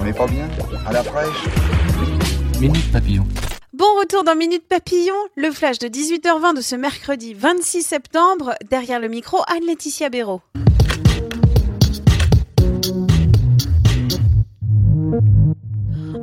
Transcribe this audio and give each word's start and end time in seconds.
On 0.00 0.04
n'est 0.04 0.12
pas 0.14 0.26
bien 0.26 0.48
À 0.86 0.92
la 0.92 1.02
fraîche 1.02 1.44
Minute 2.58 2.90
Papillon. 2.90 3.26
Bon 3.74 3.84
retour 3.98 4.24
dans 4.24 4.34
Minute 4.34 4.66
Papillon, 4.66 5.14
le 5.36 5.50
flash 5.50 5.78
de 5.78 5.88
18h20 5.88 6.56
de 6.56 6.62
ce 6.62 6.74
mercredi 6.74 7.34
26 7.34 7.82
septembre. 7.82 8.54
Derrière 8.70 8.98
le 8.98 9.08
micro, 9.08 9.38
Anne-Laetitia 9.46 10.08
Béraud. 10.08 10.40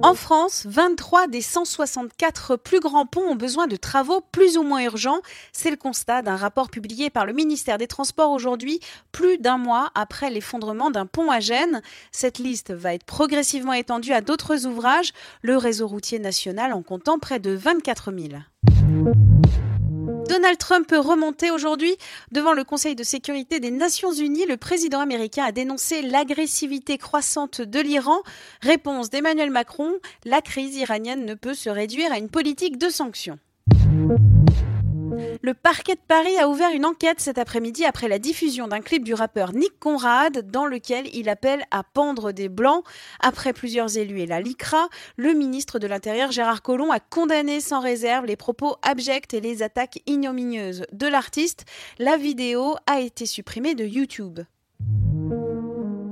En 0.03 0.13
France, 0.13 0.65
23 0.67 1.27
des 1.27 1.41
164 1.41 2.55
plus 2.55 2.79
grands 2.79 3.07
ponts 3.07 3.29
ont 3.31 3.35
besoin 3.35 3.67
de 3.67 3.75
travaux 3.75 4.21
plus 4.31 4.57
ou 4.57 4.63
moins 4.63 4.83
urgents. 4.83 5.19
C'est 5.53 5.71
le 5.71 5.75
constat 5.75 6.21
d'un 6.21 6.35
rapport 6.35 6.69
publié 6.69 7.09
par 7.09 7.25
le 7.25 7.33
ministère 7.33 7.77
des 7.77 7.87
Transports 7.87 8.31
aujourd'hui, 8.31 8.79
plus 9.11 9.37
d'un 9.39 9.57
mois 9.57 9.89
après 9.95 10.29
l'effondrement 10.29 10.91
d'un 10.91 11.07
pont 11.07 11.31
à 11.31 11.39
Gênes. 11.39 11.81
Cette 12.11 12.37
liste 12.37 12.71
va 12.71 12.93
être 12.93 13.05
progressivement 13.05 13.73
étendue 13.73 14.13
à 14.13 14.21
d'autres 14.21 14.65
ouvrages, 14.67 15.13
le 15.41 15.57
réseau 15.57 15.87
routier 15.87 16.19
national 16.19 16.73
en 16.73 16.83
comptant 16.83 17.17
près 17.17 17.39
de 17.39 17.51
24 17.51 18.11
000. 18.11 18.33
Donald 20.27 20.57
Trump 20.57 20.85
peut 20.85 20.99
remonter 20.99 21.51
aujourd'hui 21.51 21.95
devant 22.31 22.51
le 22.51 22.65
Conseil 22.65 22.95
de 22.95 23.03
sécurité 23.03 23.61
des 23.61 23.71
Nations 23.71 24.11
Unies. 24.11 24.45
Le 24.45 24.57
président 24.57 24.99
américain 24.99 25.45
a 25.45 25.53
dénoncé 25.53 26.01
l'agressivité 26.01 26.97
croissante 26.97 27.61
de 27.61 27.79
l'Iran. 27.79 28.17
Réponse 28.61 29.09
d'Emmanuel 29.09 29.51
Macron, 29.51 29.93
la 30.25 30.41
crise 30.41 30.75
iranienne 30.75 31.25
ne 31.25 31.33
peut 31.33 31.53
se 31.53 31.69
réduire 31.69 32.11
à 32.11 32.17
une 32.17 32.29
politique 32.29 32.77
de 32.77 32.89
sanctions. 32.89 33.39
Le 35.41 35.53
parquet 35.53 35.95
de 35.95 36.01
Paris 36.07 36.37
a 36.37 36.49
ouvert 36.49 36.71
une 36.71 36.85
enquête 36.85 37.19
cet 37.19 37.37
après-midi 37.37 37.85
après 37.85 38.07
la 38.07 38.19
diffusion 38.19 38.67
d'un 38.67 38.81
clip 38.81 39.03
du 39.03 39.13
rappeur 39.13 39.53
Nick 39.53 39.79
Conrad 39.79 40.49
dans 40.51 40.65
lequel 40.65 41.07
il 41.15 41.29
appelle 41.29 41.63
à 41.71 41.83
pendre 41.83 42.31
des 42.31 42.49
blancs. 42.49 42.83
Après 43.19 43.53
plusieurs 43.53 43.97
élus 43.97 44.21
et 44.21 44.25
la 44.25 44.41
LICRA, 44.41 44.89
le 45.15 45.33
ministre 45.33 45.79
de 45.79 45.87
l'Intérieur 45.87 46.31
Gérard 46.31 46.61
Collomb 46.61 46.91
a 46.91 46.99
condamné 46.99 47.61
sans 47.61 47.79
réserve 47.79 48.25
les 48.25 48.35
propos 48.35 48.75
abjects 48.81 49.33
et 49.33 49.41
les 49.41 49.63
attaques 49.63 50.01
ignominieuses 50.05 50.85
de 50.91 51.07
l'artiste. 51.07 51.65
La 51.99 52.17
vidéo 52.17 52.75
a 52.85 52.99
été 52.99 53.25
supprimée 53.25 53.75
de 53.75 53.85
YouTube. 53.85 54.39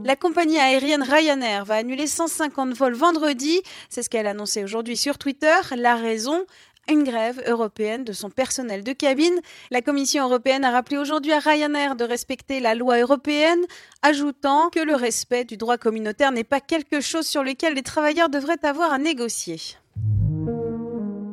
La 0.05 0.15
compagnie 0.15 0.59
aérienne 0.59 1.01
Ryanair 1.01 1.65
va 1.65 1.77
annuler 1.77 2.05
150 2.05 2.73
vols 2.73 2.93
vendredi. 2.93 3.63
C'est 3.89 4.03
ce 4.03 4.09
qu'elle 4.09 4.27
a 4.27 4.29
annoncé 4.29 4.63
aujourd'hui 4.63 4.97
sur 4.97 5.17
Twitter. 5.17 5.55
La 5.75 5.95
raison 5.95 6.45
une 6.89 7.03
grève 7.03 7.41
européenne 7.47 8.03
de 8.03 8.13
son 8.13 8.29
personnel 8.29 8.83
de 8.83 8.93
cabine. 8.93 9.39
La 9.71 9.81
Commission 9.81 10.25
européenne 10.25 10.65
a 10.65 10.71
rappelé 10.71 10.97
aujourd'hui 10.97 11.33
à 11.33 11.39
Ryanair 11.39 11.95
de 11.95 12.03
respecter 12.03 12.59
la 12.59 12.75
loi 12.75 12.99
européenne, 12.99 13.65
ajoutant 14.01 14.69
que 14.69 14.79
le 14.79 14.95
respect 14.95 15.45
du 15.45 15.57
droit 15.57 15.77
communautaire 15.77 16.31
n'est 16.31 16.43
pas 16.43 16.61
quelque 16.61 17.01
chose 17.01 17.27
sur 17.27 17.43
lequel 17.43 17.73
les 17.73 17.83
travailleurs 17.83 18.29
devraient 18.29 18.63
avoir 18.63 18.93
à 18.93 18.97
négocier. 18.97 19.59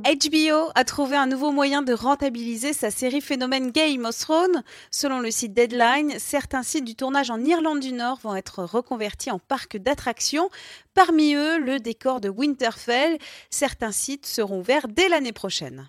HBO 0.04 0.72
a 0.74 0.84
trouvé 0.84 1.16
un 1.16 1.26
nouveau 1.26 1.52
moyen 1.52 1.82
de 1.82 1.92
rentabiliser 1.92 2.72
sa 2.72 2.90
série 2.90 3.20
phénomène 3.20 3.70
Game 3.70 4.04
of 4.04 4.18
Thrones. 4.18 4.64
Selon 4.90 5.20
le 5.20 5.30
site 5.30 5.54
Deadline, 5.54 6.18
certains 6.18 6.64
sites 6.64 6.84
du 6.84 6.96
tournage 6.96 7.30
en 7.30 7.38
Irlande 7.44 7.78
du 7.78 7.92
Nord 7.92 8.18
vont 8.20 8.34
être 8.34 8.64
reconvertis 8.64 9.30
en 9.30 9.38
parcs 9.38 9.76
d'attractions. 9.76 10.50
Parmi 10.94 11.34
eux, 11.34 11.58
le 11.58 11.78
décor 11.78 12.20
de 12.20 12.28
Winterfell. 12.28 13.18
Certains 13.48 13.92
sites 13.92 14.26
seront 14.26 14.58
ouverts 14.58 14.88
dès 14.88 15.08
l'année 15.08 15.32
prochaine. 15.32 15.88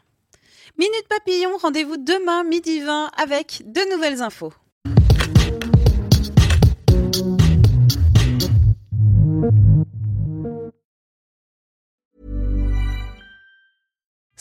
Minute 0.78 1.08
Papillon, 1.10 1.58
rendez-vous 1.58 1.98
demain 1.98 2.44
midi 2.44 2.82
20 2.82 3.10
avec 3.18 3.64
de 3.66 3.82
nouvelles 3.96 4.22
infos. 4.22 4.54